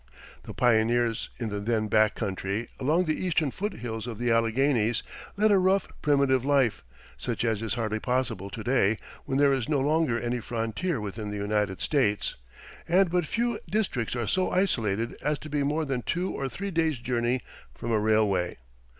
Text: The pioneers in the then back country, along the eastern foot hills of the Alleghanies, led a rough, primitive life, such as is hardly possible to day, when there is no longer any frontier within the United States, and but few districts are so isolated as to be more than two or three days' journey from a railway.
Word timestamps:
The 0.41 0.53
pioneers 0.55 1.29
in 1.37 1.49
the 1.49 1.59
then 1.59 1.87
back 1.87 2.15
country, 2.15 2.69
along 2.79 3.05
the 3.05 3.13
eastern 3.23 3.51
foot 3.51 3.73
hills 3.73 4.07
of 4.07 4.17
the 4.17 4.31
Alleghanies, 4.31 5.03
led 5.37 5.51
a 5.51 5.59
rough, 5.59 5.87
primitive 6.01 6.43
life, 6.43 6.83
such 7.17 7.45
as 7.45 7.61
is 7.61 7.75
hardly 7.75 7.99
possible 7.99 8.49
to 8.49 8.63
day, 8.63 8.97
when 9.25 9.37
there 9.37 9.53
is 9.53 9.69
no 9.69 9.79
longer 9.79 10.19
any 10.19 10.39
frontier 10.39 10.99
within 10.99 11.29
the 11.29 11.37
United 11.37 11.81
States, 11.81 12.35
and 12.87 13.11
but 13.11 13.27
few 13.27 13.59
districts 13.69 14.15
are 14.15 14.25
so 14.25 14.49
isolated 14.49 15.15
as 15.21 15.37
to 15.37 15.51
be 15.51 15.61
more 15.61 15.85
than 15.85 16.01
two 16.01 16.31
or 16.31 16.49
three 16.49 16.71
days' 16.71 16.97
journey 16.97 17.39
from 17.75 17.91
a 17.91 17.99
railway. 17.99 18.57